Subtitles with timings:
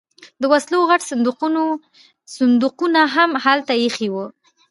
[0.41, 1.01] د وسلو غټ
[2.37, 4.25] صندوقونه هم هلته ایښي وو